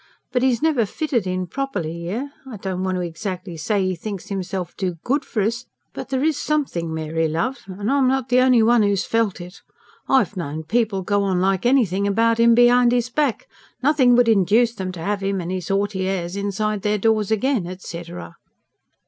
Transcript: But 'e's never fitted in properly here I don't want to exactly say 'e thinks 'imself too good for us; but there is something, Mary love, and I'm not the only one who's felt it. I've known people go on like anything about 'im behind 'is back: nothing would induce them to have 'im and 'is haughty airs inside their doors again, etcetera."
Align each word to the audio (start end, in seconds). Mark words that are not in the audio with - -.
But 0.31 0.41
'e's 0.41 0.63
never 0.63 0.87
fitted 0.87 1.27
in 1.27 1.45
properly 1.45 1.93
here 1.93 2.31
I 2.49 2.57
don't 2.57 2.81
want 2.83 2.95
to 2.95 3.01
exactly 3.01 3.55
say 3.55 3.83
'e 3.83 3.93
thinks 3.95 4.31
'imself 4.31 4.75
too 4.75 4.95
good 5.03 5.23
for 5.23 5.43
us; 5.43 5.65
but 5.93 6.09
there 6.09 6.23
is 6.23 6.37
something, 6.37 6.91
Mary 6.91 7.27
love, 7.27 7.59
and 7.67 7.91
I'm 7.91 8.07
not 8.07 8.29
the 8.29 8.39
only 8.39 8.63
one 8.63 8.81
who's 8.81 9.05
felt 9.05 9.39
it. 9.39 9.61
I've 10.09 10.35
known 10.35 10.63
people 10.63 11.03
go 11.03 11.21
on 11.21 11.39
like 11.39 11.67
anything 11.67 12.07
about 12.07 12.39
'im 12.39 12.55
behind 12.55 12.91
'is 12.93 13.11
back: 13.11 13.47
nothing 13.83 14.15
would 14.15 14.27
induce 14.27 14.73
them 14.73 14.91
to 14.93 14.99
have 15.01 15.21
'im 15.21 15.39
and 15.39 15.51
'is 15.51 15.67
haughty 15.67 16.07
airs 16.07 16.35
inside 16.35 16.81
their 16.81 16.97
doors 16.97 17.29
again, 17.29 17.67
etcetera." 17.67 18.37